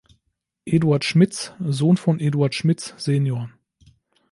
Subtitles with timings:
[0.65, 3.51] Eduard Schmitz, Sohn von Eduard Schmitz "sen.